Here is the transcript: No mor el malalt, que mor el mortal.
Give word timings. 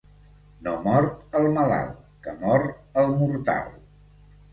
No 0.67 0.71
mor 0.85 1.03
el 1.39 1.45
malalt, 1.57 1.99
que 2.27 2.33
mor 2.39 2.65
el 3.03 3.13
mortal. 3.21 3.71